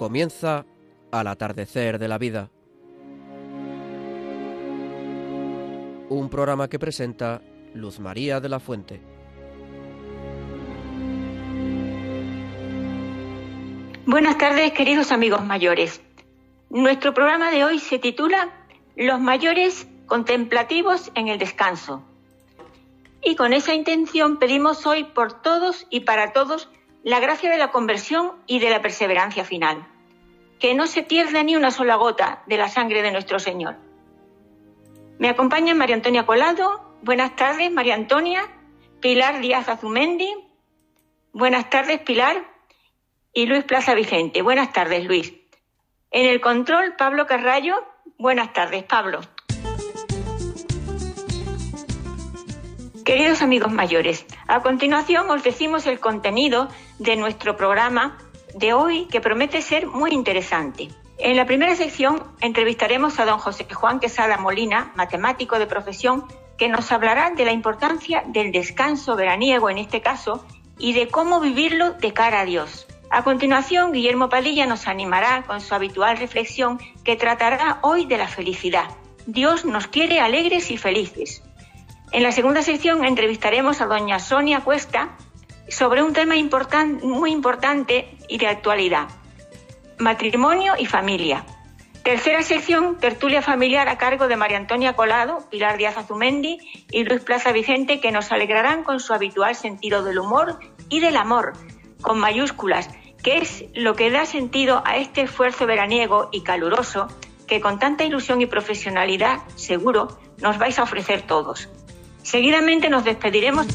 [0.00, 0.64] Comienza
[1.12, 2.48] al atardecer de la vida.
[6.08, 7.42] Un programa que presenta
[7.74, 8.98] Luz María de la Fuente.
[14.06, 16.00] Buenas tardes, queridos amigos mayores.
[16.70, 18.48] Nuestro programa de hoy se titula
[18.96, 22.02] Los mayores contemplativos en el descanso.
[23.22, 26.70] Y con esa intención pedimos hoy por todos y para todos
[27.02, 29.86] la gracia de la conversión y de la perseverancia final.
[30.58, 33.76] Que no se pierda ni una sola gota de la sangre de nuestro Señor.
[35.18, 36.98] Me acompaña María Antonia Colado.
[37.02, 38.42] Buenas tardes, María Antonia.
[39.00, 40.30] Pilar Díaz Azumendi.
[41.32, 42.44] Buenas tardes, Pilar.
[43.32, 44.42] Y Luis Plaza Vicente.
[44.42, 45.32] Buenas tardes, Luis.
[46.10, 47.76] En el control, Pablo Carrallo.
[48.18, 49.20] Buenas tardes, Pablo.
[53.10, 56.68] Queridos amigos mayores, a continuación os decimos el contenido
[57.00, 58.16] de nuestro programa
[58.54, 60.90] de hoy que promete ser muy interesante.
[61.18, 66.24] En la primera sección entrevistaremos a don José Juan Quesada Molina, matemático de profesión,
[66.56, 70.46] que nos hablará de la importancia del descanso veraniego en este caso
[70.78, 72.86] y de cómo vivirlo de cara a Dios.
[73.10, 78.28] A continuación, Guillermo Padilla nos animará con su habitual reflexión que tratará hoy de la
[78.28, 78.88] felicidad.
[79.26, 81.42] Dios nos quiere alegres y felices.
[82.12, 85.16] En la segunda sección entrevistaremos a doña Sonia Cuesta
[85.68, 86.34] sobre un tema
[87.02, 89.06] muy importante y de actualidad,
[89.98, 91.44] matrimonio y familia.
[92.02, 96.58] Tercera sección, tertulia familiar a cargo de María Antonia Colado, Pilar Díaz Azumendi
[96.90, 100.58] y Luis Plaza Vicente, que nos alegrarán con su habitual sentido del humor
[100.88, 101.52] y del amor,
[102.00, 102.90] con mayúsculas,
[103.22, 107.06] que es lo que da sentido a este esfuerzo veraniego y caluroso
[107.46, 111.68] que con tanta ilusión y profesionalidad, seguro, nos vais a ofrecer todos.
[112.22, 113.66] Seguidamente nos despediremos.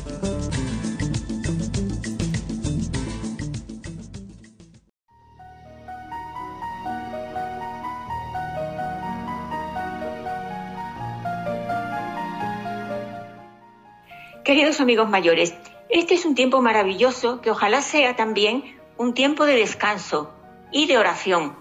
[14.44, 15.56] Queridos amigos mayores,
[15.90, 20.32] este es un tiempo maravilloso que ojalá sea también un tiempo de descanso
[20.72, 21.56] y de oración,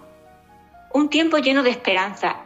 [0.92, 2.36] un tiempo lleno de esperanza,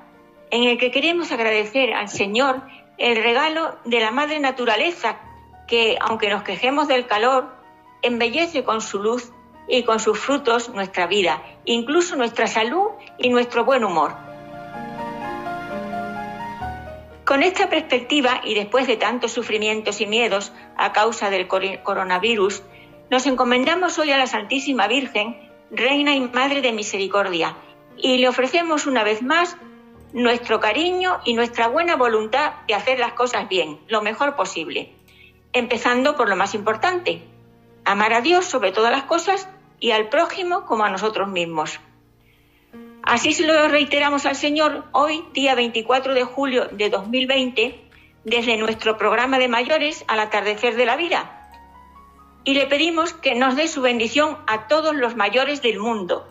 [0.50, 2.62] en el que queremos agradecer al Señor
[2.98, 5.20] el regalo de la madre naturaleza,
[5.66, 7.48] que aunque nos quejemos del calor,
[8.02, 9.32] embellece con su luz
[9.68, 12.88] y con sus frutos nuestra vida, incluso nuestra salud
[13.18, 14.14] y nuestro buen humor.
[17.24, 22.62] Con esta perspectiva y después de tantos sufrimientos y miedos a causa del coronavirus,
[23.10, 25.36] nos encomendamos hoy a la Santísima Virgen,
[25.70, 27.54] Reina y Madre de Misericordia,
[27.98, 29.56] y le ofrecemos una vez más
[30.12, 34.92] nuestro cariño y nuestra buena voluntad de hacer las cosas bien, lo mejor posible.
[35.52, 37.22] Empezando por lo más importante,
[37.84, 39.48] amar a Dios sobre todas las cosas
[39.80, 41.80] y al prójimo como a nosotros mismos.
[43.02, 47.80] Así se lo reiteramos al Señor hoy, día 24 de julio de 2020,
[48.24, 51.50] desde nuestro programa de mayores al atardecer de la vida.
[52.44, 56.28] Y le pedimos que nos dé su bendición a todos los mayores del mundo,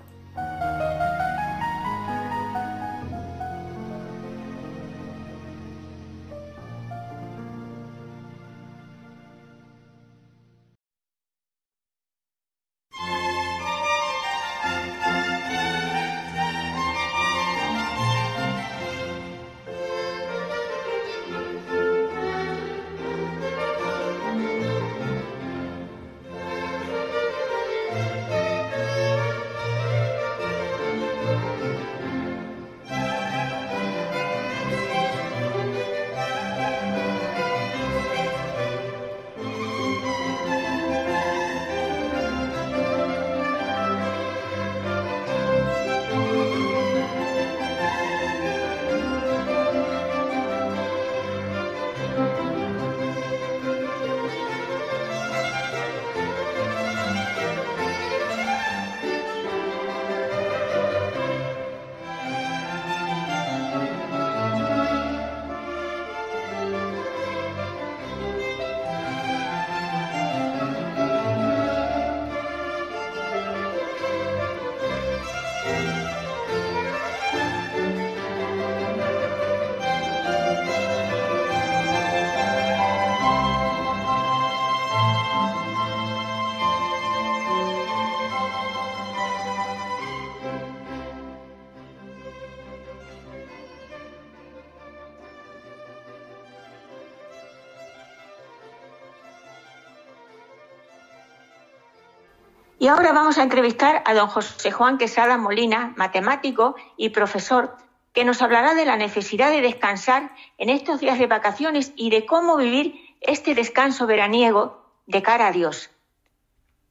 [102.80, 107.76] Y ahora vamos a entrevistar a don José Juan Quesada Molina, matemático y profesor,
[108.14, 110.30] que nos hablará de la necesidad de descansar
[110.60, 115.52] en estos días de vacaciones y de cómo vivir este descanso veraniego de cara a
[115.52, 115.90] Dios.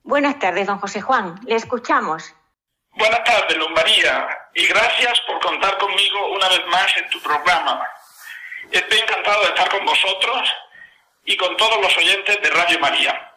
[0.03, 1.39] Buenas tardes, don José Juan.
[1.47, 2.35] Le escuchamos.
[2.93, 7.87] Buenas tardes, Luz María, y gracias por contar conmigo una vez más en tu programa.
[8.73, 10.53] Estoy encantado de estar con vosotros
[11.25, 13.36] y con todos los oyentes de Radio María.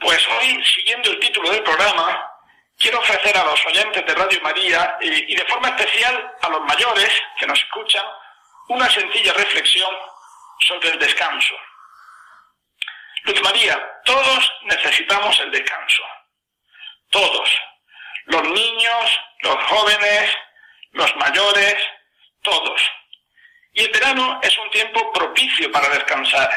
[0.00, 2.30] Pues hoy, siguiendo el título del programa,
[2.78, 7.10] quiero ofrecer a los oyentes de Radio María y, de forma especial a los mayores
[7.38, 8.04] que nos escuchan
[8.68, 9.90] una sencilla reflexión
[10.60, 11.54] sobre el descanso.
[13.24, 16.02] Luz María, todos necesitamos el descanso.
[17.10, 17.50] Todos.
[18.26, 20.36] Los niños, los jóvenes,
[20.92, 21.76] los mayores,
[22.42, 22.82] todos.
[23.72, 26.50] Y el verano es un tiempo propicio para descansar,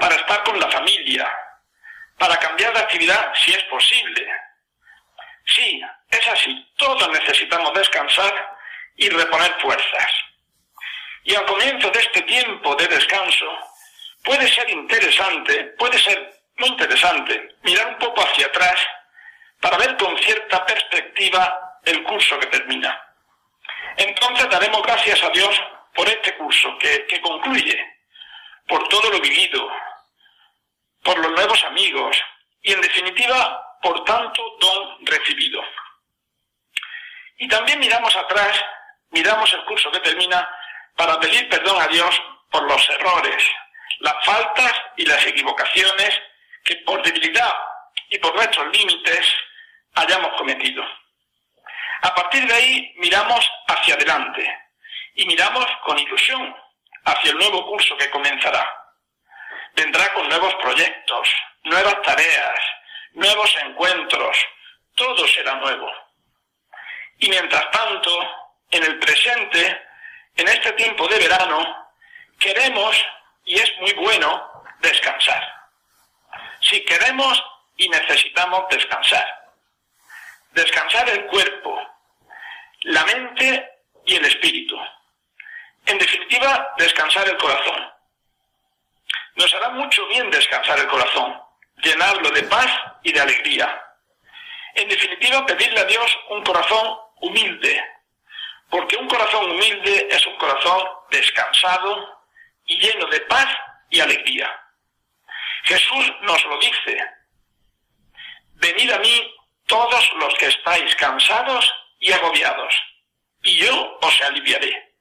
[0.00, 1.30] para estar con la familia,
[2.18, 4.26] para cambiar de actividad si es posible.
[5.46, 5.80] Sí,
[6.10, 8.56] es así, todos necesitamos descansar
[8.96, 10.12] y reponer fuerzas.
[11.24, 13.46] Y al comienzo de este tiempo de descanso,
[14.22, 18.80] puede ser interesante, puede ser muy interesante mirar un poco hacia atrás
[19.60, 23.00] para ver con cierta perspectiva el curso que termina.
[23.96, 25.60] Entonces daremos gracias a Dios
[25.94, 27.98] por este curso que, que concluye,
[28.66, 29.70] por todo lo vivido,
[31.04, 32.20] por los nuevos amigos
[32.62, 35.62] y en definitiva por tanto don recibido.
[37.36, 38.58] Y también miramos atrás,
[39.10, 40.48] miramos el curso que termina
[40.96, 42.20] para pedir perdón a Dios
[42.50, 43.44] por los errores,
[44.00, 46.20] las faltas y las equivocaciones
[46.64, 47.52] que por debilidad
[48.08, 49.28] y por nuestros límites
[49.94, 50.82] hayamos cometido.
[52.02, 54.46] A partir de ahí miramos hacia adelante
[55.14, 56.56] y miramos con ilusión
[57.04, 58.83] hacia el nuevo curso que comenzará
[59.74, 61.28] vendrá con nuevos proyectos,
[61.64, 62.60] nuevas tareas,
[63.12, 64.36] nuevos encuentros,
[64.94, 65.90] todo será nuevo.
[67.18, 68.10] Y mientras tanto,
[68.70, 69.82] en el presente,
[70.36, 71.88] en este tiempo de verano,
[72.38, 72.96] queremos,
[73.44, 75.42] y es muy bueno, descansar.
[76.60, 77.42] Si queremos
[77.76, 79.26] y necesitamos descansar.
[80.52, 81.80] Descansar el cuerpo,
[82.82, 83.70] la mente
[84.06, 84.78] y el espíritu.
[85.86, 87.93] En definitiva, descansar el corazón.
[89.36, 91.40] Nos hará mucho bien descansar el corazón,
[91.82, 92.70] llenarlo de paz
[93.02, 93.82] y de alegría.
[94.74, 97.82] En definitiva, pedirle a Dios un corazón humilde,
[98.70, 102.22] porque un corazón humilde es un corazón descansado
[102.66, 103.48] y lleno de paz
[103.90, 104.50] y alegría.
[105.64, 107.04] Jesús nos lo dice,
[108.54, 109.34] venid a mí
[109.66, 112.74] todos los que estáis cansados y agobiados,
[113.42, 114.94] y yo os aliviaré.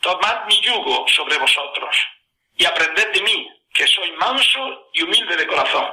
[0.00, 1.96] Tomad mi yugo sobre vosotros
[2.58, 5.88] y aprended de mí, que soy manso y humilde de corazón,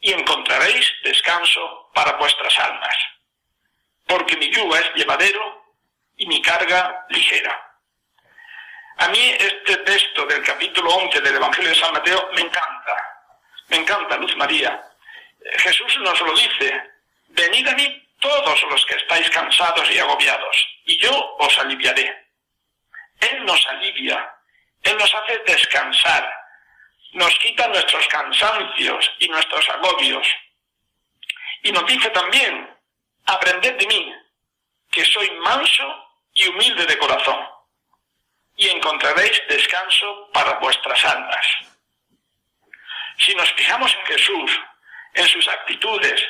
[0.00, 2.96] y encontraréis descanso para vuestras almas,
[4.06, 5.62] porque mi yugo es llevadero
[6.16, 7.60] y mi carga ligera.
[8.96, 12.96] A mí este texto del capítulo 11 del Evangelio de San Mateo me encanta,
[13.68, 14.82] me encanta, Luz María.
[15.58, 16.90] Jesús nos lo dice,
[17.28, 22.26] venid a mí todos los que estáis cansados y agobiados, y yo os aliviaré.
[23.20, 24.33] Él nos alivia,
[24.84, 26.32] él nos hace descansar,
[27.12, 30.26] nos quita nuestros cansancios y nuestros agobios.
[31.62, 32.70] Y nos dice también,
[33.24, 34.14] aprended de mí,
[34.90, 37.48] que soy manso y humilde de corazón,
[38.56, 41.46] y encontraréis descanso para vuestras almas.
[43.18, 44.60] Si nos fijamos en Jesús,
[45.14, 46.22] en sus actitudes,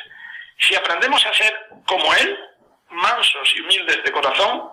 [0.59, 2.39] si aprendemos a ser como Él,
[2.89, 4.71] mansos y humildes de corazón,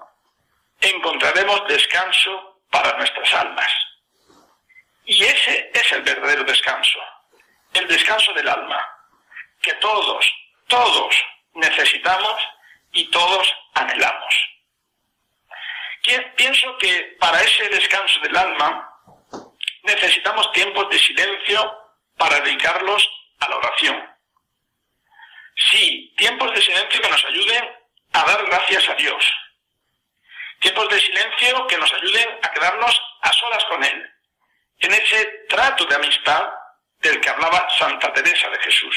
[0.80, 3.70] encontraremos descanso para nuestras almas.
[5.04, 6.98] Y ese es el verdadero descanso,
[7.74, 8.87] el descanso del alma,
[9.62, 10.35] que todos,
[10.69, 11.14] todos
[11.54, 12.42] necesitamos
[12.92, 14.35] y todos anhelamos.
[16.37, 18.88] Pienso que para ese descanso del alma
[19.85, 21.75] necesitamos tiempos de silencio
[22.19, 23.09] para dedicarlos
[23.40, 24.11] a la oración.
[25.71, 27.76] Sí, tiempos de silencio que nos ayuden
[28.12, 29.25] a dar gracias a Dios,
[30.61, 34.14] Tiempos de silencio que nos ayuden a quedarnos a solas con Él,
[34.78, 36.52] en ese trato de amistad
[37.02, 38.97] del que hablaba Santa Teresa de Jesús.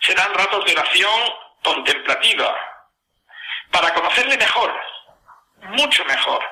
[0.00, 2.54] Serán ratos de oración contemplativa,
[3.70, 4.74] para conocerle mejor,
[5.62, 6.44] mucho mejor,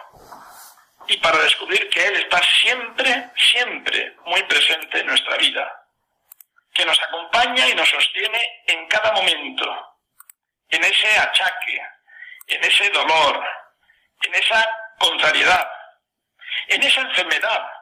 [1.08, 5.84] y para descubrir que Él está siempre, siempre muy presente en nuestra vida,
[6.72, 9.98] que nos acompaña y nos sostiene en cada momento,
[10.68, 11.80] en ese achaque,
[12.46, 13.44] en ese dolor,
[14.22, 14.68] en esa
[14.98, 15.70] contrariedad,
[16.68, 17.73] en esa enfermedad,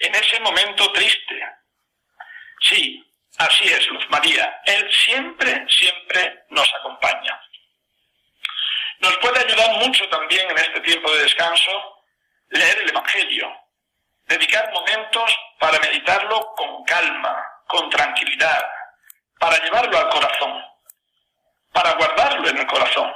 [0.00, 1.42] en ese momento triste.
[2.60, 3.04] Sí,
[3.38, 4.60] Así es, Luz María.
[4.64, 7.40] Él siempre, siempre nos acompaña.
[8.98, 11.70] Nos puede ayudar mucho también en este tiempo de descanso
[12.48, 13.48] leer el Evangelio,
[14.26, 18.66] dedicar momentos para meditarlo con calma, con tranquilidad,
[19.38, 20.64] para llevarlo al corazón,
[21.72, 23.14] para guardarlo en el corazón.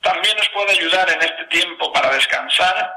[0.00, 2.94] También nos puede ayudar en este tiempo para descansar,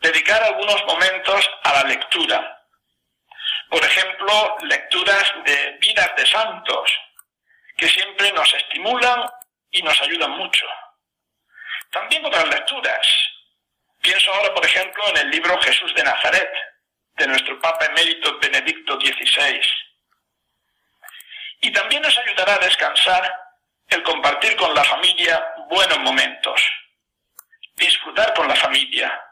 [0.00, 2.66] dedicar algunos momentos a la lectura,
[3.68, 6.90] por ejemplo, lecturas de vidas de santos,
[7.76, 9.30] que siempre nos estimulan
[9.70, 10.66] y nos ayudan mucho.
[11.90, 13.06] También otras lecturas.
[14.00, 16.50] Pienso ahora, por ejemplo, en el libro Jesús de Nazaret,
[17.14, 19.60] de nuestro Papa emérito Benedicto XVI.
[21.60, 23.40] Y también nos ayudará a descansar
[23.88, 26.62] el compartir con la familia buenos momentos,
[27.74, 29.29] disfrutar con la familia,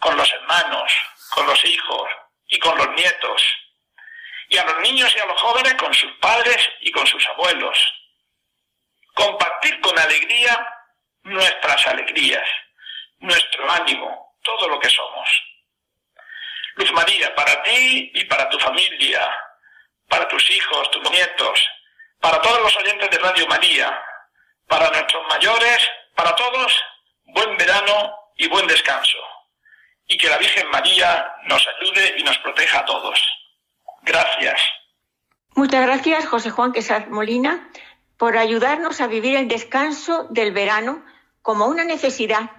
[0.00, 0.92] con los hermanos,
[1.30, 2.08] con los hijos,
[2.48, 3.42] y con los nietos,
[4.48, 7.78] y a los niños y a los jóvenes con sus padres y con sus abuelos.
[9.14, 10.74] Compartir con alegría
[11.22, 12.48] nuestras alegrías,
[13.18, 15.28] nuestro ánimo, todo lo que somos.
[16.76, 19.28] Luz María, para ti y para tu familia,
[20.08, 21.68] para tus hijos, tus nietos,
[22.20, 24.00] para todos los oyentes de Radio María,
[24.68, 26.84] para nuestros mayores, para todos,
[27.24, 29.25] buen verano y buen descanso
[30.08, 33.20] y que la Virgen María nos ayude y nos proteja a todos.
[34.02, 34.60] Gracias.
[35.54, 37.68] Muchas gracias, José Juan Quesad Molina,
[38.16, 41.04] por ayudarnos a vivir el descanso del verano
[41.42, 42.50] como una necesidad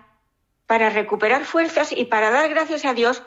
[0.66, 3.24] para recuperar fuerzas y para dar gracias a Dios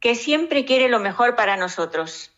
[0.00, 2.32] que siempre quiere lo mejor para nosotros.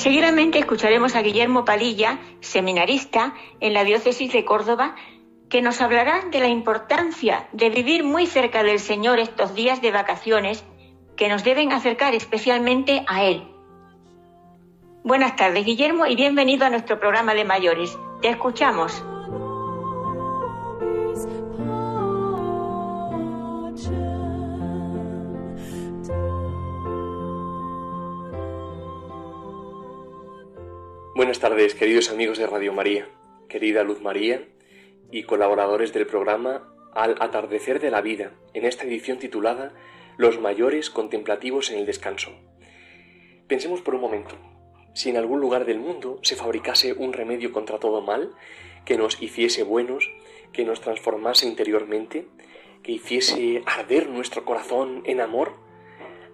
[0.00, 4.94] Seguidamente escucharemos a Guillermo Palilla, seminarista en la diócesis de Córdoba,
[5.50, 9.90] que nos hablará de la importancia de vivir muy cerca del Señor estos días de
[9.90, 10.64] vacaciones
[11.18, 13.46] que nos deben acercar especialmente a Él.
[15.04, 17.98] Buenas tardes, Guillermo, y bienvenido a nuestro programa de mayores.
[18.22, 19.04] Te escuchamos.
[31.20, 33.06] Buenas tardes, queridos amigos de Radio María,
[33.46, 34.48] querida Luz María
[35.12, 39.74] y colaboradores del programa Al atardecer de la vida, en esta edición titulada
[40.16, 42.30] Los mayores contemplativos en el descanso.
[43.48, 44.34] Pensemos por un momento,
[44.94, 48.32] si en algún lugar del mundo se fabricase un remedio contra todo mal,
[48.86, 50.10] que nos hiciese buenos,
[50.54, 52.28] que nos transformase interiormente,
[52.82, 55.52] que hiciese arder nuestro corazón en amor,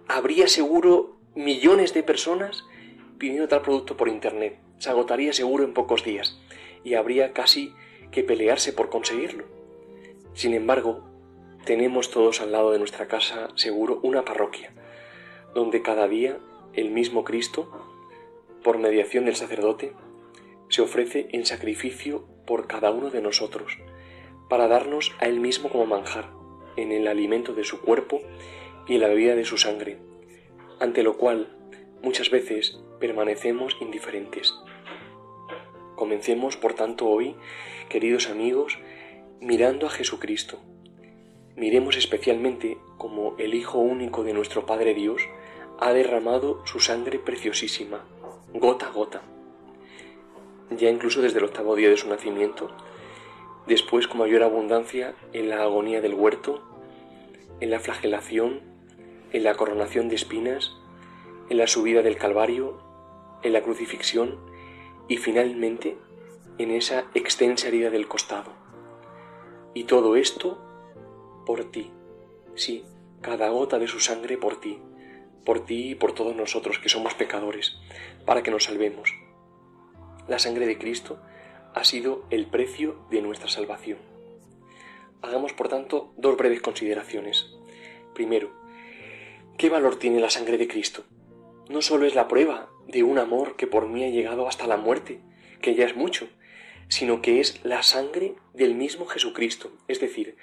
[0.07, 2.65] habría seguro millones de personas
[3.19, 6.39] pidiendo tal producto por Internet se agotaría seguro en pocos días
[6.85, 7.73] y habría casi
[8.11, 9.45] que pelearse por conseguirlo.
[10.35, 11.03] Sin embargo,
[11.65, 14.73] tenemos todos al lado de nuestra casa seguro una parroquia,
[15.55, 16.39] donde cada día
[16.75, 17.71] el mismo Cristo,
[18.63, 19.93] por mediación del sacerdote,
[20.69, 23.79] se ofrece en sacrificio por cada uno de nosotros,
[24.49, 26.31] para darnos a Él mismo como manjar,
[26.77, 28.21] en el alimento de su cuerpo
[28.87, 29.99] y en la bebida de su sangre,
[30.79, 31.57] ante lo cual
[32.03, 34.55] muchas veces permanecemos indiferentes.
[35.95, 37.37] Comencemos, por tanto, hoy,
[37.89, 38.79] queridos amigos,
[39.41, 40.59] mirando a Jesucristo.
[41.57, 45.23] Miremos especialmente como el Hijo único de nuestro Padre Dios
[45.79, 48.05] ha derramado su sangre preciosísima,
[48.53, 49.23] gota a gota.
[50.71, 52.71] Ya incluso desde el octavo día de su nacimiento,
[53.67, 56.63] después con mayor abundancia en la agonía del huerto,
[57.61, 58.61] en la flagelación,
[59.33, 60.77] en la coronación de espinas,
[61.49, 62.79] en la subida del Calvario,
[63.43, 64.39] en la crucifixión
[65.09, 65.97] y finalmente
[66.59, 68.53] en esa extensa herida del costado.
[69.75, 70.63] Y todo esto
[71.45, 71.93] por ti,
[72.55, 72.85] sí,
[73.21, 74.79] cada gota de su sangre por ti,
[75.45, 77.77] por ti y por todos nosotros que somos pecadores,
[78.25, 79.15] para que nos salvemos.
[80.29, 81.21] La sangre de Cristo
[81.75, 83.99] ha sido el precio de nuestra salvación.
[85.23, 87.47] Hagamos, por tanto, dos breves consideraciones.
[88.15, 88.51] Primero,
[89.57, 91.05] ¿qué valor tiene la sangre de Cristo?
[91.69, 94.77] No solo es la prueba de un amor que por mí ha llegado hasta la
[94.77, 95.21] muerte,
[95.61, 96.29] que ya es mucho,
[96.89, 100.37] sino que es la sangre del mismo Jesucristo, es decir,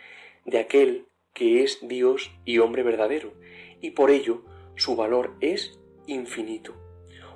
[0.46, 3.34] de aquel que es Dios y hombre verdadero,
[3.80, 4.44] y por ello
[4.76, 6.76] su valor es infinito.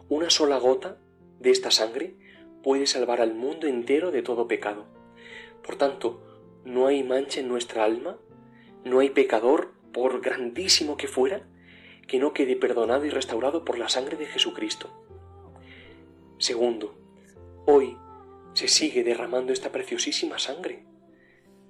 [0.09, 0.99] Una sola gota
[1.39, 2.15] de esta sangre
[2.63, 4.85] puede salvar al mundo entero de todo pecado.
[5.63, 6.23] Por tanto,
[6.65, 8.17] no hay mancha en nuestra alma,
[8.83, 11.47] no hay pecador, por grandísimo que fuera,
[12.07, 14.89] que no quede perdonado y restaurado por la sangre de Jesucristo.
[16.37, 16.95] Segundo,
[17.65, 17.97] hoy
[18.53, 20.85] se sigue derramando esta preciosísima sangre.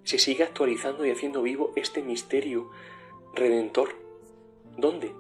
[0.04, 2.72] se sigue actualizando y haciendo vivo este misterio
[3.34, 3.90] redentor.
[4.78, 5.12] ¿Dónde?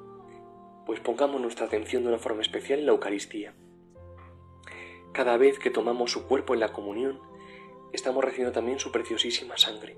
[0.85, 3.53] Pues pongamos nuestra atención de una forma especial en la Eucaristía.
[5.11, 7.19] Cada vez que tomamos su cuerpo en la comunión,
[7.91, 9.97] estamos recibiendo también su preciosísima sangre.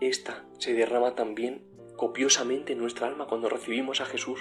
[0.00, 1.62] Esta se derrama también
[2.00, 4.40] copiosamente en nuestra alma cuando recibimos a Jesús.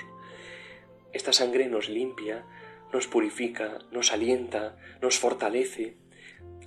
[1.12, 2.46] Esta sangre nos limpia,
[2.94, 5.98] nos purifica, nos alienta, nos fortalece,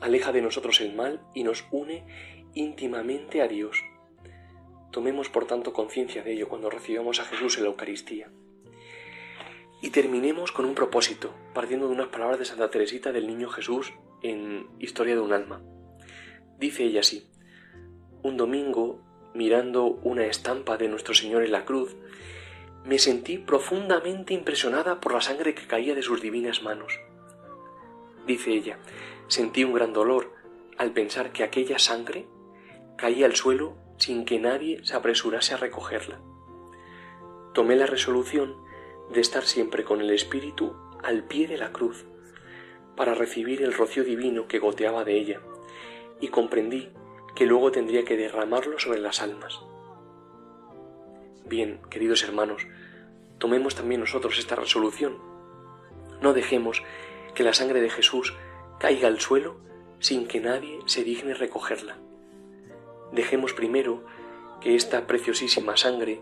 [0.03, 2.05] aleja de nosotros el mal y nos une
[2.53, 3.83] íntimamente a Dios.
[4.91, 8.31] Tomemos por tanto conciencia de ello cuando recibamos a Jesús en la Eucaristía.
[9.81, 13.95] Y terminemos con un propósito, partiendo de unas palabras de Santa Teresita del Niño Jesús
[14.23, 15.63] en Historia de un alma.
[16.59, 17.31] Dice ella así,
[18.23, 19.01] un domingo,
[19.35, 21.97] mirando una estampa de nuestro Señor en la cruz,
[22.85, 26.99] me sentí profundamente impresionada por la sangre que caía de sus divinas manos.
[28.27, 28.79] Dice ella,
[29.29, 30.33] sentí un gran dolor
[30.79, 32.27] al pensar que aquella sangre
[32.97, 36.21] caía al suelo sin que nadie se apresurase a recogerla.
[37.55, 38.57] Tomé la resolución
[39.13, 42.05] de estar siempre con el Espíritu al pie de la cruz,
[42.97, 45.41] para recibir el rocío divino que goteaba de ella,
[46.21, 46.91] y comprendí
[47.35, 49.61] que luego tendría que derramarlo sobre las almas.
[51.47, 52.67] Bien, queridos hermanos,
[53.39, 55.19] tomemos también nosotros esta resolución.
[56.21, 56.83] No dejemos
[57.35, 58.35] que la sangre de Jesús
[58.79, 59.57] caiga al suelo
[59.99, 61.97] sin que nadie se digne recogerla.
[63.13, 64.05] Dejemos primero
[64.61, 66.21] que esta preciosísima sangre,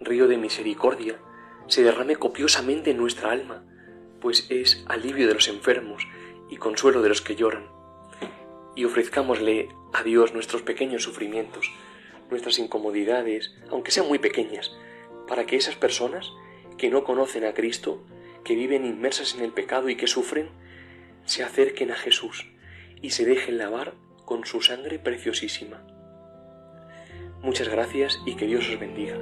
[0.00, 1.18] río de misericordia,
[1.66, 3.64] se derrame copiosamente en nuestra alma,
[4.20, 6.06] pues es alivio de los enfermos
[6.48, 7.75] y consuelo de los que lloran.
[8.76, 11.72] Y ofrezcámosle a Dios nuestros pequeños sufrimientos,
[12.30, 14.70] nuestras incomodidades, aunque sean muy pequeñas,
[15.26, 16.30] para que esas personas
[16.78, 18.04] que no conocen a Cristo,
[18.44, 20.50] que viven inmersas en el pecado y que sufren,
[21.24, 22.46] se acerquen a Jesús
[23.02, 25.84] y se dejen lavar con su sangre preciosísima.
[27.42, 29.16] Muchas gracias y que Dios os bendiga.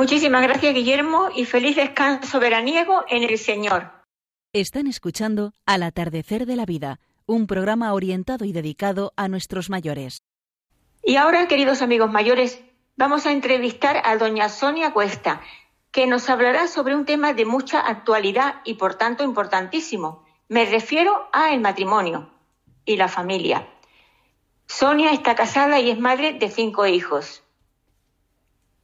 [0.00, 3.92] Muchísimas gracias, Guillermo, y feliz descanso veraniego en el Señor.
[4.54, 10.22] Están escuchando Al atardecer de la vida, un programa orientado y dedicado a nuestros mayores.
[11.04, 12.62] Y ahora, queridos amigos mayores,
[12.96, 15.42] vamos a entrevistar a doña Sonia Cuesta,
[15.90, 20.24] que nos hablará sobre un tema de mucha actualidad y por tanto importantísimo.
[20.48, 22.30] Me refiero a el matrimonio
[22.86, 23.68] y la familia.
[24.66, 27.42] Sonia está casada y es madre de cinco hijos.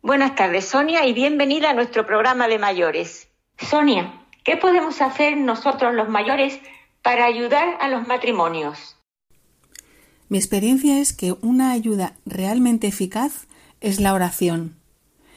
[0.02, 3.28] Buenas tardes, Sonia, y bienvenida a nuestro programa de mayores.
[3.59, 6.61] Sonia, ¿qué podemos hacer nosotros los mayores
[7.02, 8.96] para ayudar a los matrimonios?
[10.28, 13.46] Mi experiencia es que una ayuda realmente eficaz
[13.80, 14.76] es la oración.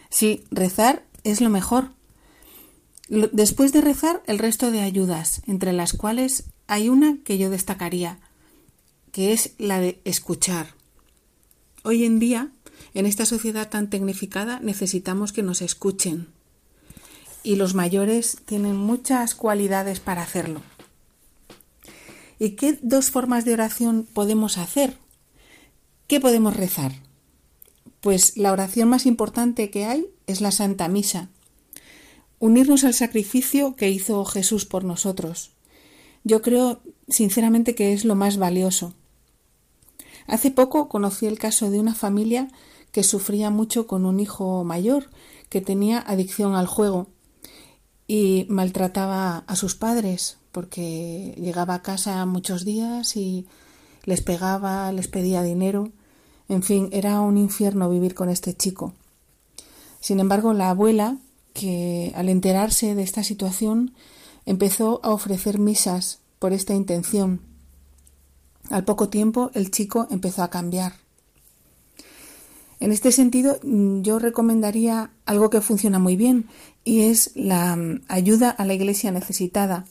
[0.09, 1.89] Sí, rezar es lo mejor.
[3.07, 8.19] Después de rezar, el resto de ayudas, entre las cuales hay una que yo destacaría,
[9.11, 10.75] que es la de escuchar.
[11.83, 12.49] Hoy en día
[12.93, 16.27] en esta sociedad tan tecnificada necesitamos que nos escuchen
[17.43, 20.61] y los mayores tienen muchas cualidades para hacerlo.
[22.37, 24.97] ¿Y qué dos formas de oración podemos hacer?
[26.07, 26.93] ¿Qué podemos rezar?
[28.01, 31.29] Pues la oración más importante que hay es la Santa Misa.
[32.39, 35.51] Unirnos al sacrificio que hizo Jesús por nosotros.
[36.23, 38.93] Yo creo sinceramente que es lo más valioso.
[40.27, 42.49] Hace poco conocí el caso de una familia
[43.03, 45.09] sufría mucho con un hijo mayor
[45.49, 47.07] que tenía adicción al juego
[48.07, 53.47] y maltrataba a sus padres porque llegaba a casa muchos días y
[54.05, 55.91] les pegaba, les pedía dinero.
[56.47, 58.93] En fin, era un infierno vivir con este chico.
[59.99, 61.17] Sin embargo, la abuela,
[61.53, 63.93] que al enterarse de esta situación,
[64.45, 67.41] empezó a ofrecer misas por esta intención.
[68.69, 70.93] Al poco tiempo el chico empezó a cambiar.
[72.79, 76.47] En este sentido, mm, yo recomendaría algo que funciona muy bien
[76.85, 79.85] y es la mm, ayuda a la iglesia necesitada,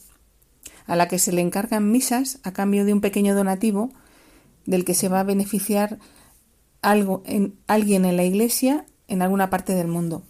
[0.86, 3.90] a la que se le encargan misas a cambio de un pequeño donativo
[4.64, 5.98] del que se va a beneficiar
[6.80, 10.22] algo en, alguien en la iglesia en alguna parte del mundo.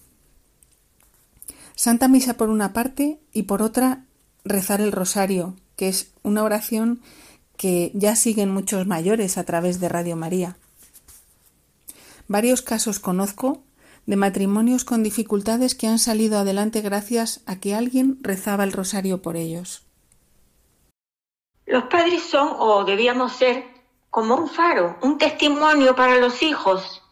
[1.74, 4.04] Santa Misa por una parte y por otra
[4.44, 7.00] rezar el rosario, que es una oración
[7.56, 10.56] que ya siguen muchos mayores a través de Radio María.
[12.28, 13.62] Varios casos conozco
[14.06, 19.22] de matrimonios con dificultades que han salido adelante gracias a que alguien rezaba el rosario
[19.22, 19.82] por ellos.
[21.66, 23.64] Los padres son, o debíamos ser,
[24.10, 27.02] como un faro, un testimonio para los hijos.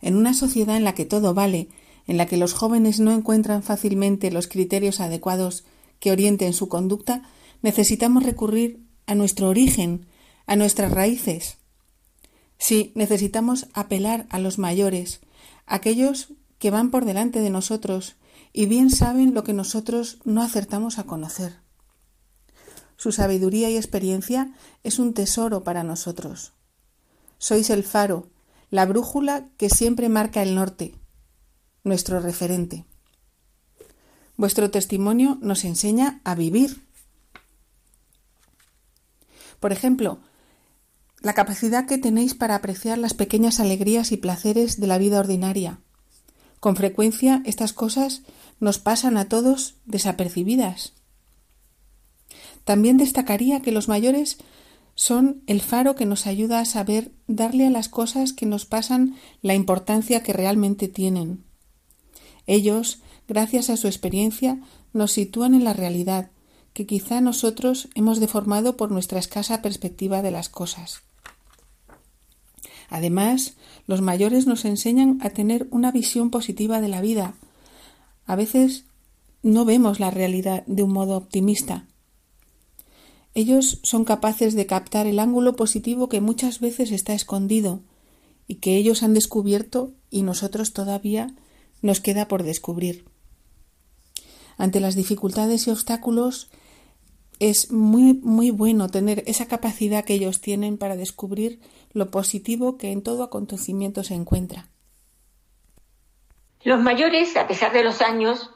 [0.00, 1.68] En una sociedad en la que todo vale,
[2.06, 5.64] en la que los jóvenes no encuentran fácilmente los criterios adecuados
[6.00, 7.22] que orienten su conducta,
[7.62, 10.06] necesitamos recurrir a nuestro origen,
[10.46, 11.58] a nuestras raíces.
[12.58, 15.20] Sí, necesitamos apelar a los mayores,
[15.66, 18.16] aquellos que van por delante de nosotros
[18.52, 21.60] y bien saben lo que nosotros no acertamos a conocer.
[22.96, 26.52] Su sabiduría y experiencia es un tesoro para nosotros.
[27.38, 28.30] Sois el faro,
[28.70, 30.94] la brújula que siempre marca el norte,
[31.82, 32.86] nuestro referente.
[34.36, 36.82] Vuestro testimonio nos enseña a vivir.
[39.60, 40.18] Por ejemplo,
[41.24, 45.80] la capacidad que tenéis para apreciar las pequeñas alegrías y placeres de la vida ordinaria.
[46.60, 48.22] Con frecuencia estas cosas
[48.60, 50.92] nos pasan a todos desapercibidas.
[52.64, 54.36] También destacaría que los mayores
[54.94, 59.16] son el faro que nos ayuda a saber darle a las cosas que nos pasan
[59.40, 61.42] la importancia que realmente tienen.
[62.46, 64.60] Ellos, gracias a su experiencia,
[64.92, 66.30] nos sitúan en la realidad,
[66.74, 71.02] que quizá nosotros hemos deformado por nuestra escasa perspectiva de las cosas.
[72.94, 73.56] Además,
[73.88, 77.34] los mayores nos enseñan a tener una visión positiva de la vida.
[78.24, 78.84] A veces
[79.42, 81.88] no vemos la realidad de un modo optimista.
[83.34, 87.80] Ellos son capaces de captar el ángulo positivo que muchas veces está escondido
[88.46, 91.34] y que ellos han descubierto y nosotros todavía
[91.82, 93.06] nos queda por descubrir.
[94.56, 96.48] Ante las dificultades y obstáculos
[97.40, 101.58] es muy muy bueno tener esa capacidad que ellos tienen para descubrir
[101.94, 104.68] lo positivo que en todo acontecimiento se encuentra.
[106.62, 108.50] Los mayores, a pesar de los años,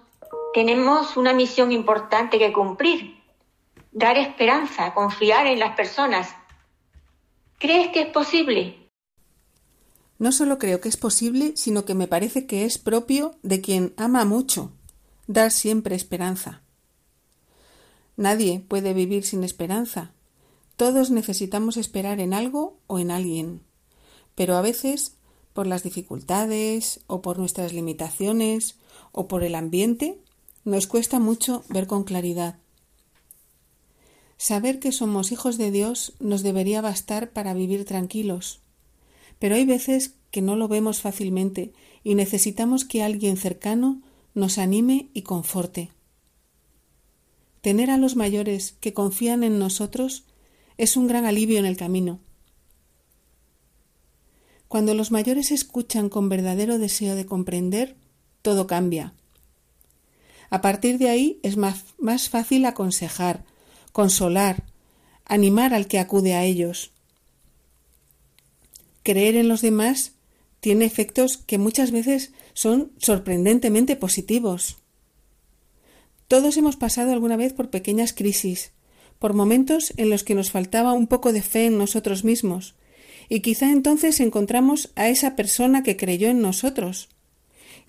[0.52, 3.16] tenemos una misión importante que cumplir,
[3.92, 6.28] dar esperanza, confiar en las personas.
[7.58, 8.90] ¿Crees que es posible?
[10.18, 13.94] No solo creo que es posible, sino que me parece que es propio de quien
[13.96, 14.72] ama mucho,
[15.28, 16.62] dar siempre esperanza.
[18.16, 20.12] Nadie puede vivir sin esperanza.
[20.78, 23.60] Todos necesitamos esperar en algo o en alguien.
[24.34, 25.18] Pero a veces,
[25.52, 28.76] por las dificultades o por nuestras limitaciones
[29.12, 30.18] o por el ambiente,
[30.64, 32.56] nos cuesta mucho ver con claridad.
[34.38, 38.62] Saber que somos hijos de Dios nos debería bastar para vivir tranquilos
[39.38, 41.72] pero hay veces que no lo vemos fácilmente
[42.04, 44.02] y necesitamos que alguien cercano
[44.34, 45.90] nos anime y conforte.
[47.60, 50.24] Tener a los mayores que confían en nosotros
[50.78, 52.20] es un gran alivio en el camino.
[54.68, 57.96] Cuando los mayores escuchan con verdadero deseo de comprender,
[58.40, 59.12] todo cambia.
[60.48, 63.44] A partir de ahí es más, más fácil aconsejar,
[63.92, 64.64] consolar,
[65.26, 66.92] animar al que acude a ellos
[69.08, 70.12] creer en los demás
[70.60, 74.76] tiene efectos que muchas veces son sorprendentemente positivos.
[76.26, 78.72] Todos hemos pasado alguna vez por pequeñas crisis,
[79.18, 82.74] por momentos en los que nos faltaba un poco de fe en nosotros mismos,
[83.28, 87.08] y quizá entonces encontramos a esa persona que creyó en nosotros.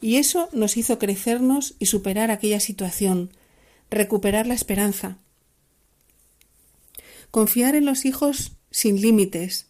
[0.02, 3.32] Y eso nos hizo crecernos y superar aquella situación,
[3.89, 5.18] recuperar la esperanza.
[7.32, 9.68] Confiar en los hijos sin límites,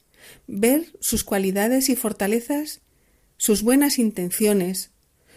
[0.48, 2.82] ver sus cualidades y fortalezas,
[3.38, 4.92] sus buenas intenciones,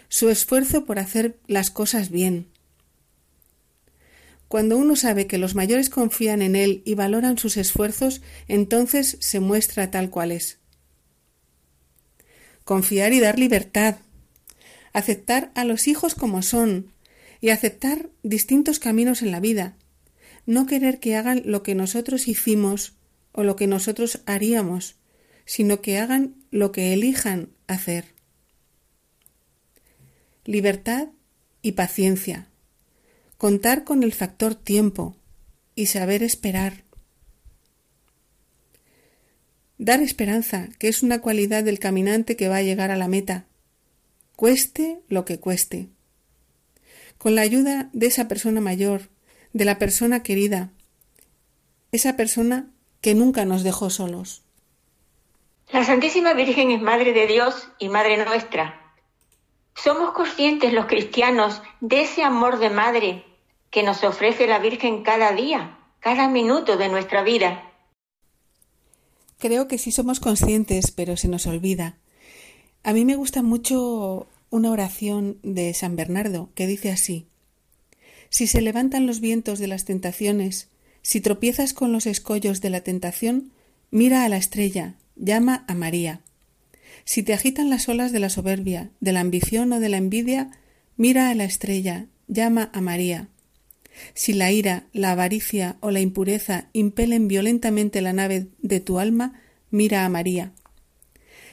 [0.08, 2.51] su esfuerzo por hacer las cosas bien.
[4.52, 9.40] Cuando uno sabe que los mayores confían en él y valoran sus esfuerzos, entonces se
[9.40, 10.58] muestra tal cual es.
[12.62, 13.96] Confiar y dar libertad.
[14.92, 16.92] Aceptar a los hijos como son
[17.40, 19.74] y aceptar distintos caminos en la vida.
[20.44, 22.92] No querer que hagan lo que nosotros hicimos
[23.32, 24.96] o lo que nosotros haríamos,
[25.46, 28.04] sino que hagan lo que elijan hacer.
[30.44, 31.08] Libertad
[31.62, 32.51] y paciencia.
[33.42, 35.16] Contar con el factor tiempo
[35.74, 36.84] y saber esperar.
[39.78, 43.46] Dar esperanza, que es una cualidad del caminante que va a llegar a la meta,
[44.36, 45.88] cueste lo que cueste.
[47.18, 49.08] Con la ayuda de esa persona mayor,
[49.52, 50.70] de la persona querida,
[51.90, 54.44] esa persona que nunca nos dejó solos.
[55.72, 58.94] La Santísima Virgen es Madre de Dios y Madre nuestra.
[59.74, 63.24] ¿Somos conscientes los cristianos de ese amor de Madre
[63.72, 67.72] que nos ofrece la Virgen cada día, cada minuto de nuestra vida?
[69.38, 71.96] Creo que sí somos conscientes, pero se nos olvida.
[72.84, 77.26] A mí me gusta mucho una oración de San Bernardo que dice así
[78.28, 80.68] Si se levantan los vientos de las tentaciones
[81.00, 83.50] si tropiezas con los escollos de la tentación,
[83.90, 86.20] mira a la estrella, llama a María.
[87.04, 90.50] Si te agitan las olas de la soberbia, de la ambición o de la envidia,
[90.96, 93.28] mira a la estrella, llama a María.
[94.14, 99.40] Si la ira, la avaricia o la impureza impelen violentamente la nave de tu alma,
[99.70, 100.52] mira a María.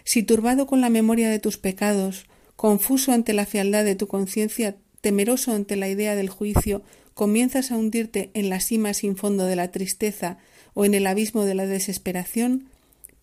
[0.03, 2.25] Si turbado con la memoria de tus pecados,
[2.55, 6.81] confuso ante la fealdad de tu conciencia, temeroso ante la idea del juicio,
[7.13, 10.37] comienzas a hundirte en la cima sin fondo de la tristeza
[10.73, 12.69] o en el abismo de la desesperación,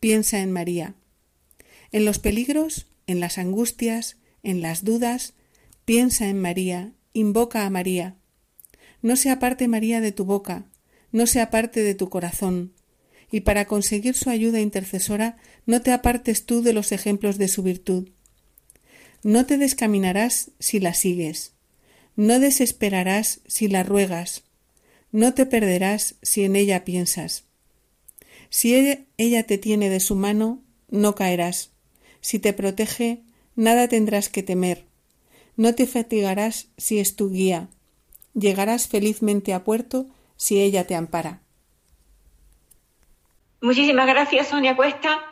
[0.00, 0.94] piensa en María.
[1.92, 5.34] En los peligros, en las angustias, en las dudas,
[5.84, 8.16] piensa en María, invoca a María.
[9.06, 10.66] No se aparte María de tu boca,
[11.12, 12.72] no se aparte de tu corazón,
[13.30, 17.62] y para conseguir su ayuda intercesora no te apartes tú de los ejemplos de su
[17.62, 18.08] virtud.
[19.22, 21.52] No te descaminarás si la sigues,
[22.16, 24.42] no desesperarás si la ruegas,
[25.12, 27.44] no te perderás si en ella piensas.
[28.50, 28.74] Si
[29.18, 31.70] ella te tiene de su mano, no caerás.
[32.20, 33.22] Si te protege,
[33.54, 34.84] nada tendrás que temer.
[35.56, 37.70] No te fatigarás si es tu guía.
[38.38, 40.04] Llegarás felizmente a puerto
[40.36, 41.40] si ella te ampara.
[43.62, 45.24] Muchísimas gracias, Sonia Cuesta,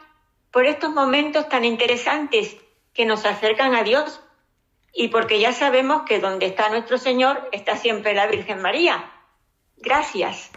[0.50, 2.56] por estos momentos tan interesantes
[2.94, 4.22] que nos acercan a Dios
[4.94, 9.12] y porque ya sabemos que donde está nuestro Señor está siempre la Virgen María.
[9.76, 10.50] Gracias.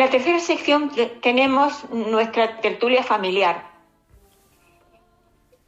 [0.00, 3.70] La tercera sección tenemos nuestra tertulia familiar.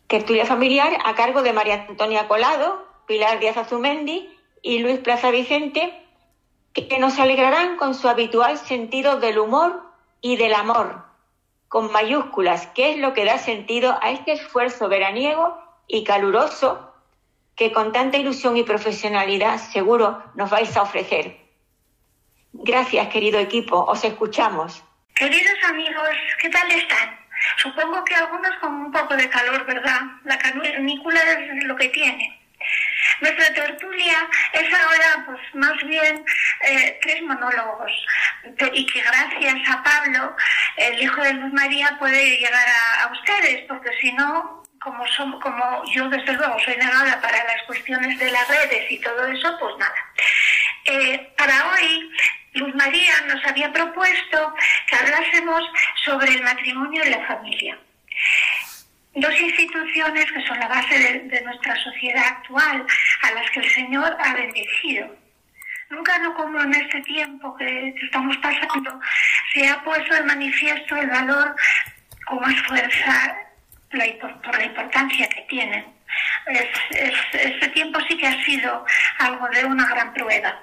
[0.07, 6.03] Tertulia familiar a cargo de María Antonia Colado, Pilar Díaz Azumendi y Luis Plaza Vicente,
[6.73, 9.83] que nos alegrarán con su habitual sentido del humor
[10.23, 11.05] y del amor,
[11.69, 16.91] con mayúsculas, que es lo que da sentido a este esfuerzo veraniego y caluroso
[17.55, 21.42] que con tanta ilusión y profesionalidad seguro nos vais a ofrecer.
[22.53, 23.85] Gracias, querido equipo.
[23.85, 24.83] Os escuchamos.
[25.15, 26.09] Queridos amigos,
[26.41, 27.19] ¿qué tal están?
[27.59, 30.01] Supongo que algunos con un poco de calor, ¿verdad?
[30.25, 32.39] La canícula es lo que tiene.
[33.21, 36.25] Nuestra tertulia es ahora, pues más bien,
[36.63, 37.93] eh, tres monólogos.
[38.73, 40.37] Y que gracias a Pablo,
[40.77, 42.67] el hijo de Luz María, puede llegar
[43.01, 47.63] a, ustedes, porque si no, como, son, como yo desde luego soy negada para las
[47.67, 49.95] cuestiones de las redes y todo eso, pues nada.
[50.87, 52.02] Eh, para hoy,
[52.85, 54.55] María nos había propuesto
[54.89, 55.63] que hablásemos
[56.05, 57.79] sobre el matrimonio y la familia.
[59.15, 62.85] Dos instituciones que son la base de, nuestra sociedad actual,
[63.23, 65.15] a las que el Señor ha bendecido.
[65.91, 68.99] Nunca no como en este tiempo que estamos pasando
[69.53, 71.55] se ha puesto de manifiesto el valor
[72.27, 73.37] con más fuerza
[73.91, 75.85] por la importancia que tienen.
[76.47, 78.85] este tiempo sí que ha sido
[79.19, 80.63] algo de una gran prueba.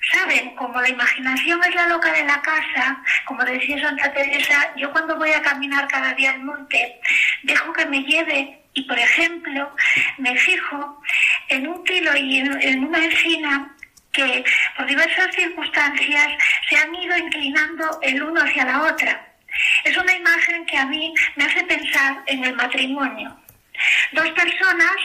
[0.00, 4.92] Saben, como la imaginación es la loca de la casa, como decía Santa Teresa, yo
[4.92, 7.00] cuando voy a caminar cada día al monte,
[7.42, 9.74] dejo que me lleve y, por ejemplo,
[10.18, 11.02] me fijo
[11.48, 13.74] en un tilo y en, una encina
[14.12, 14.44] que
[14.76, 16.28] por diversas circunstancias
[16.68, 19.26] se han ido inclinando el uno hacia la otra.
[19.84, 23.36] Es una imagen que a mí me hace pensar en el matrimonio.
[24.12, 24.96] Dos personas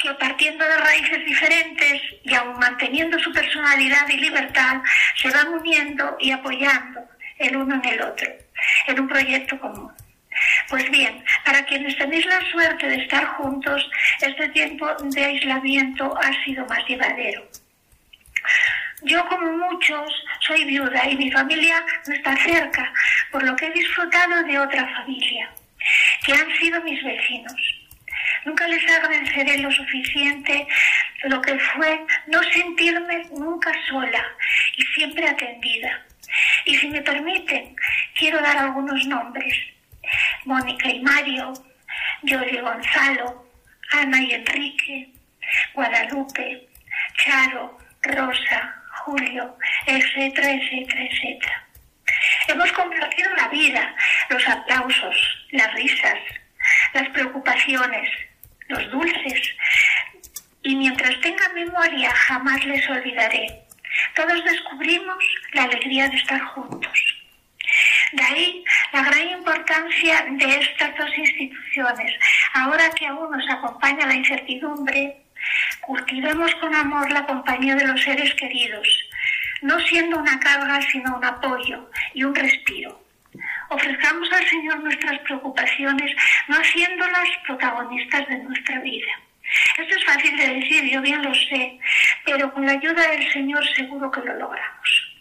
[0.00, 4.82] que partiendo de raíces diferentes y aún manteniendo su personalidad y libertad,
[5.16, 7.00] se van uniendo y apoyando
[7.38, 8.28] el uno en el otro,
[8.86, 9.92] en un proyecto común.
[10.68, 13.88] Pues bien, para quienes tenéis la suerte de estar juntos,
[14.20, 17.48] este tiempo de aislamiento ha sido más llevadero.
[19.02, 20.10] Yo, como muchos,
[20.40, 22.92] soy viuda y mi familia no está cerca,
[23.30, 25.50] por lo que he disfrutado de otra familia,
[26.24, 27.75] que han sido mis vecinos.
[28.46, 30.68] Nunca les agradeceré lo suficiente
[31.24, 34.24] lo que fue no sentirme nunca sola
[34.76, 36.06] y siempre atendida.
[36.64, 37.74] Y si me permiten,
[38.14, 39.52] quiero dar algunos nombres.
[40.44, 41.54] Mónica y Mario,
[42.22, 43.50] Yoli Gonzalo,
[43.90, 45.10] Ana y Enrique,
[45.74, 46.68] Guadalupe,
[47.16, 51.66] Charo, Rosa, Julio, etcétera, etcétera, etcétera.
[52.46, 53.96] Hemos compartido la vida,
[54.30, 56.18] los aplausos, las risas,
[56.94, 58.08] las preocupaciones,
[58.68, 59.56] los dulces,
[60.62, 63.62] y mientras tenga memoria jamás les olvidaré.
[64.14, 67.16] Todos descubrimos la alegría de estar juntos.
[68.12, 72.12] De ahí la gran importancia de estas dos instituciones.
[72.54, 75.16] Ahora que aún nos acompaña la incertidumbre,
[75.82, 78.88] cultivemos con amor la compañía de los seres queridos,
[79.62, 83.05] no siendo una carga, sino un apoyo y un respiro.
[83.68, 86.14] Ofrezcamos al Señor nuestras preocupaciones,
[86.48, 89.12] no haciéndolas protagonistas de nuestra vida.
[89.78, 91.78] Esto es fácil de decir, yo bien lo sé,
[92.24, 95.12] pero con la ayuda del Señor seguro que lo logramos.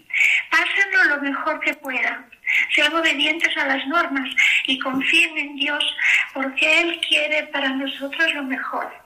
[0.49, 2.25] Pásenlo lo mejor que puedan,
[2.73, 4.29] sean obedientes a las normas
[4.65, 5.97] y confíen en Dios
[6.33, 9.05] porque Él quiere para nosotros lo mejor.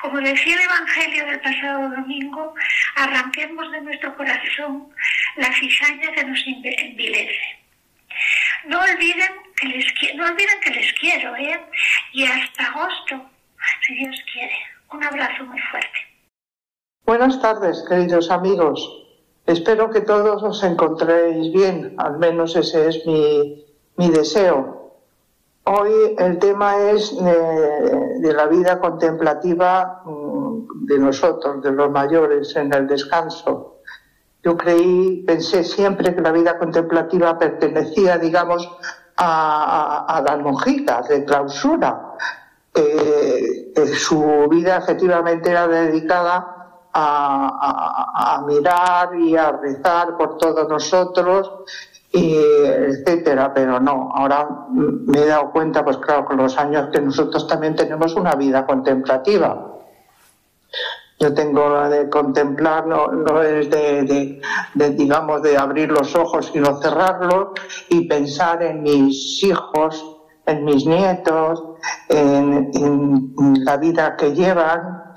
[0.00, 2.54] Como decía el Evangelio del pasado domingo,
[2.96, 4.88] arranquemos de nuestro corazón
[5.36, 7.63] la cizaña que nos envilece.
[8.66, 11.60] No olviden que les, no olviden que les quiero, ¿eh?
[12.12, 13.20] Y hasta agosto,
[13.86, 14.54] si Dios quiere.
[14.92, 15.98] Un abrazo muy fuerte.
[17.04, 19.04] Buenas tardes, queridos amigos.
[19.46, 23.64] Espero que todos os encontréis bien, al menos ese es mi,
[23.96, 25.00] mi deseo.
[25.64, 32.54] Hoy el tema es de, de, la vida contemplativa mm, de nosotros, de los mayores,
[32.56, 33.73] en el descanso.
[34.44, 38.70] Yo creí, pensé siempre que la vida contemplativa pertenecía, digamos,
[39.16, 42.12] a, las monjitas de clausura.
[43.96, 51.50] su vida efectivamente era dedicada a, mirar y a rezar por todos nosotros,
[52.12, 57.00] y etcétera, pero no, ahora me he dado cuenta, pues claro, con los años que
[57.00, 59.73] nosotros también tenemos una vida contemplativa
[61.18, 64.40] yo tengo la de contemplar, no, es de,
[64.74, 67.48] digamos, de abrir los ojos y no cerrarlos
[67.88, 71.62] y pensar en mis hijos, en mis nietos,
[72.08, 73.32] en,
[73.64, 75.14] la vida que llevan,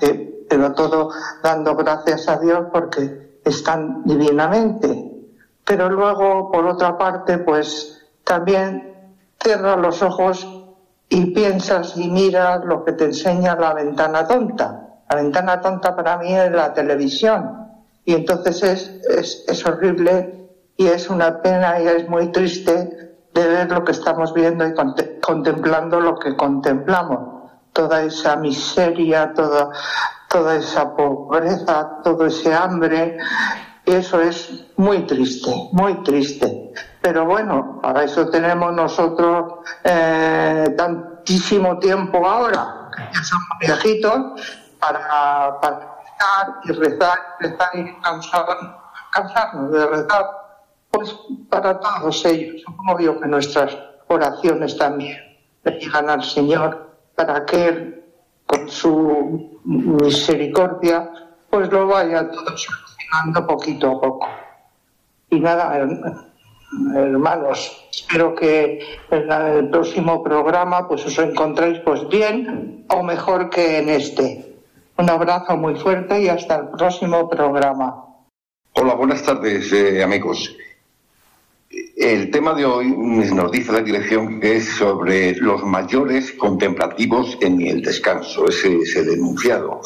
[0.49, 1.09] pero todo
[1.43, 5.11] dando gracias a Dios porque están divinamente.
[5.65, 9.13] Pero luego, por otra parte, pues también
[9.43, 10.47] cierras los ojos
[11.09, 16.18] y piensas y miras lo que te enseña la ventana tonta la ventana tonta para
[16.18, 17.68] mí es la televisión.
[18.03, 23.72] Y entonces es, es, horrible y es una pena y es muy triste de ver
[23.72, 24.74] lo que estamos viendo y
[25.22, 27.51] contemplando lo que contemplamos.
[27.74, 29.72] Toda esa miseria, toda,
[30.30, 33.18] toda esa pobreza, todo ese hambre.
[33.86, 36.74] Eso es muy triste, muy triste.
[37.01, 46.55] Pero bueno, para eso tenemos nosotros eh, tantísimo tiempo ahora, ya somos viejitos, para, rezar
[46.63, 47.95] y rezar y rezar y
[49.11, 50.25] cansarnos de rezar,
[50.91, 51.15] pues
[51.49, 52.63] para todos ellos.
[52.99, 55.17] Yo que nuestras oraciones también
[55.63, 58.03] le llegan al Señor para que Él,
[58.45, 61.11] con su misericordia,
[61.49, 64.28] pues lo vaya todo solucionando poquito a poco.
[65.30, 65.86] Y nada,
[66.95, 68.80] hermanos, espero que
[69.11, 74.57] en el próximo programa pues os encontréis pues bien o mejor que en este.
[74.99, 78.03] Un abrazo muy fuerte y hasta el próximo programa.
[78.73, 80.57] Hola, buenas tardes, eh, amigos.
[81.95, 87.61] El tema de hoy nos dice la dirección que es sobre los mayores contemplativos en
[87.61, 89.81] el descanso, ese es el enunciado.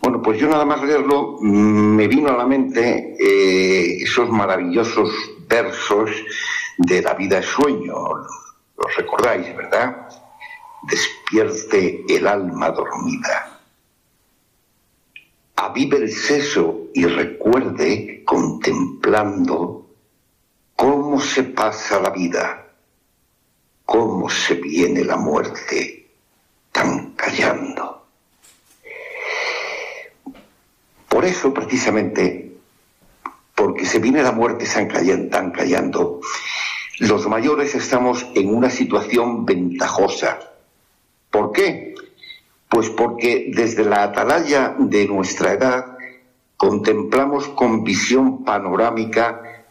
[0.00, 5.08] Bueno, pues yo nada más leerlo mm, me vino a la mente eh, esos maravillosos
[5.48, 6.10] versos
[6.78, 7.94] de La vida es sueño,
[8.76, 10.08] los recordáis, ¿verdad?
[10.82, 13.49] Despierte el alma dormida.
[15.62, 19.90] Avive el seso y recuerde contemplando
[20.74, 22.66] cómo se pasa la vida,
[23.84, 26.08] cómo se viene la muerte,
[26.72, 28.06] tan callando.
[31.06, 32.56] Por eso, precisamente,
[33.54, 34.64] porque se viene la muerte
[35.30, 36.22] tan callando,
[37.00, 40.38] los mayores estamos en una situación ventajosa.
[41.30, 41.94] ¿Por qué?
[42.70, 45.98] Pues porque desde la atalaya de nuestra edad
[46.56, 49.64] contemplamos con visión panorámica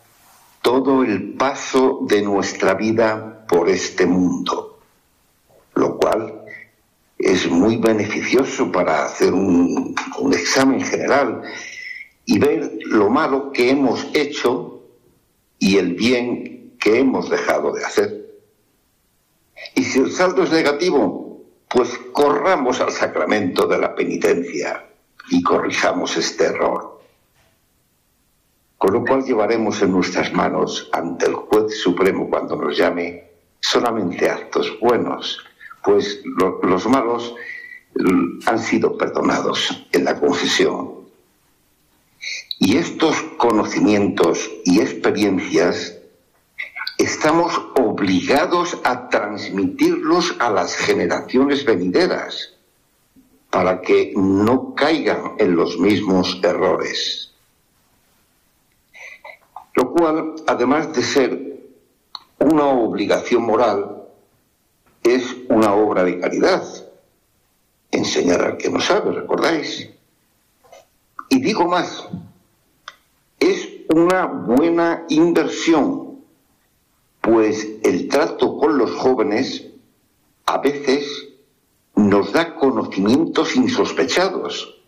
[0.61, 4.79] todo el paso de nuestra vida por este mundo,
[5.75, 6.43] lo cual
[7.17, 9.95] es muy beneficioso para hacer un,
[10.33, 11.41] examen general
[12.25, 14.81] y ver lo malo que hemos hecho
[15.57, 18.25] y el bien que hemos dejado de hacer.
[19.75, 21.28] Y si el saldo es negativo,
[21.69, 24.85] pues corramos al sacramento de la penitencia
[25.29, 26.99] y corrijamos este error
[28.79, 33.25] con lo cual llevaremos en nuestras manos ante el juez supremo cuando nos llame
[33.59, 35.43] solamente actos buenos,
[35.83, 37.35] pues los malos
[37.95, 40.93] mm, han sido perdonados en la confesión.
[42.57, 45.98] Y estos conocimientos y experiencias
[46.99, 52.53] estamos obligados a transmitirlos a las generaciones venideras
[53.49, 57.33] para que no caigan en los mismos errores.
[59.73, 61.59] Lo cual, además de ser
[62.37, 64.03] una obligación moral,
[65.01, 66.63] es una obra de caridad.
[67.91, 69.89] Enseñar al que no sabe, ¿recordáis?
[71.29, 72.07] Y digo más,
[73.39, 76.08] es una buena inversión,
[77.29, 79.65] pues el trato con los jóvenes
[80.45, 81.27] a veces
[81.95, 84.79] nos da conocimientos insospechados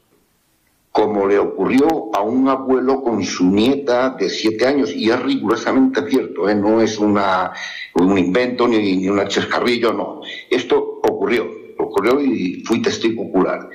[0.91, 6.05] como le ocurrió a un abuelo con su nieta de siete años, y es rigurosamente
[6.09, 6.55] cierto, ¿eh?
[6.55, 7.53] no es una,
[7.95, 10.19] un invento ni, ni una chascarrillo, no.
[10.49, 13.69] Esto ocurrió, ocurrió y fui testigo ocular.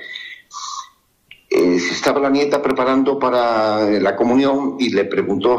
[1.49, 5.57] Eh, se estaba la nieta preparando para la comunión y le preguntó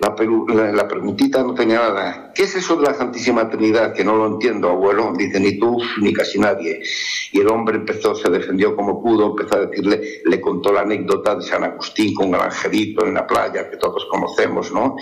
[0.00, 2.32] la, preguntita no tenía nada.
[2.32, 3.92] ¿Qué es eso de la Santísima Trinidad?
[3.92, 5.12] Que no lo entiendo, abuelo.
[5.16, 6.80] Dice, ni tú ni casi nadie.
[7.32, 11.34] Y el hombre empezó, se defendió como pudo, empezó a decirle, le contó la anécdota
[11.34, 14.96] de San Agustín con el angelito en la playa, que todos conocemos, ¿no?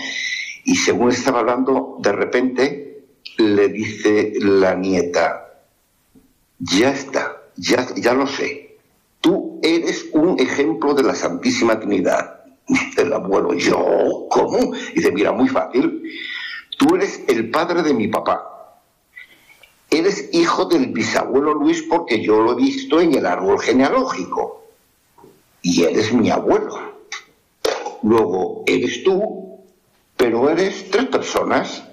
[0.63, 3.05] Y según estaba hablando, de repente
[3.37, 5.61] le dice la nieta,
[6.57, 8.77] ya está, ya, ya lo sé.
[9.21, 12.37] Tú eres un ejemplo de la Santísima Trinidad
[12.97, 14.27] el abuelo, ¿yo?
[14.29, 14.73] ¿Cómo?
[14.93, 16.03] Dice, mira, muy fácil.
[16.77, 18.43] Tú eres el padre de mi papá.
[19.89, 24.63] Eres hijo del bisabuelo Luis porque yo lo he visto en el árbol genealógico.
[25.61, 26.77] Y eres mi abuelo.
[28.03, 29.63] Luego, eres tú,
[30.15, 31.83] pero eres tres personas.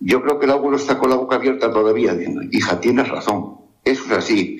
[0.00, 3.58] Yo creo que el abuelo está con la boca abierta todavía, diciendo, hija, tienes razón.
[3.84, 4.58] Eso es así.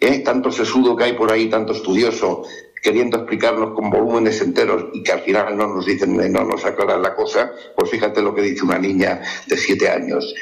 [0.00, 0.18] ¿Eh?
[0.20, 2.44] Tanto sesudo que hay por ahí, tanto estudioso,
[2.84, 7.00] queriendo explicarnos con volúmenes enteros y que al final no nos dicen, no nos aclaran
[7.00, 10.34] la cosa, pues fíjate lo que dice una niña de siete años.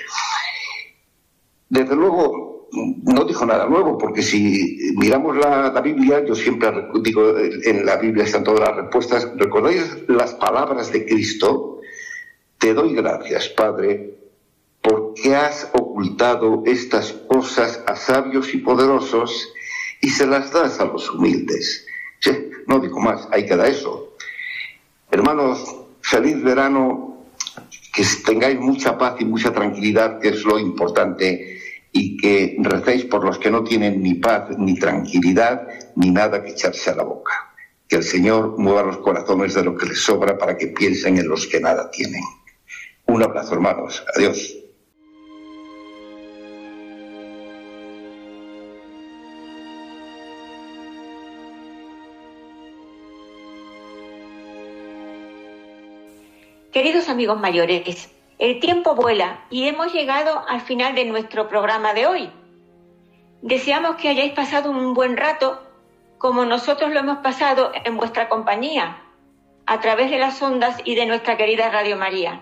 [1.69, 2.69] Desde luego,
[3.05, 8.25] no dijo nada nuevo, porque si miramos la, Biblia, yo siempre digo, en la Biblia
[8.25, 11.81] están todas las respuestas, ¿recordáis las palabras de Cristo?
[12.59, 14.17] Te doy gracias, Padre,
[14.81, 19.55] porque has ocultado estas cosas a sabios y poderosos
[20.01, 21.87] y se las das a los humildes.
[22.67, 24.17] No digo más, ahí queda eso.
[25.11, 25.65] Hermanos,
[26.01, 27.27] feliz verano,
[27.93, 31.61] que tengáis mucha paz y mucha tranquilidad, que es lo importante,
[31.93, 36.53] y que recéis por los que no tienen ni paz, ni tranquilidad, ni nada que
[36.53, 37.33] echarse a la boca.
[37.87, 41.29] Que el Señor mueva los corazones de lo que les sobra para que piensen en
[41.29, 42.23] los que nada tienen.
[43.07, 44.03] Un abrazo, hermanos.
[44.17, 44.62] Adiós.
[56.73, 62.07] Queridos amigos mayores, el tiempo vuela y hemos llegado al final de nuestro programa de
[62.07, 62.31] hoy.
[63.43, 65.63] Deseamos que hayáis pasado un buen rato
[66.17, 69.03] como nosotros lo hemos pasado en vuestra compañía,
[69.67, 72.41] a través de las ondas y de nuestra querida Radio María.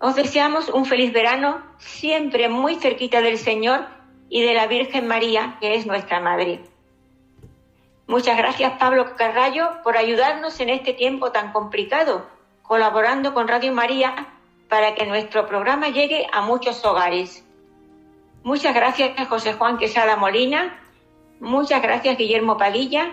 [0.00, 3.84] Os deseamos un feliz verano, siempre muy cerquita del Señor
[4.30, 6.62] y de la Virgen María, que es nuestra Madre.
[8.06, 12.32] Muchas gracias, Pablo Carrallo, por ayudarnos en este tiempo tan complicado,
[12.64, 14.28] colaborando con Radio María
[14.68, 17.44] para que nuestro programa llegue a muchos hogares.
[18.42, 20.78] Muchas gracias José Juan Quesada Molina,
[21.40, 23.12] muchas gracias Guillermo Padilla,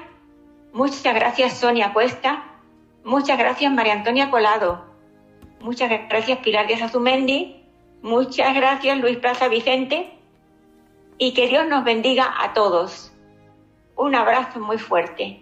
[0.74, 2.44] muchas gracias Sonia Cuesta,
[3.04, 4.84] muchas gracias María Antonia Colado,
[5.62, 7.64] muchas gracias Pilar Díaz Azumendi,
[8.02, 10.12] muchas gracias Luis Plaza Vicente
[11.18, 13.14] y que Dios nos bendiga a todos.
[13.96, 15.42] Un abrazo muy fuerte.